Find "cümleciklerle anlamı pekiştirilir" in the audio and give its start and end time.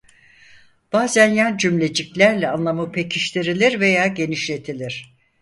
1.57-3.79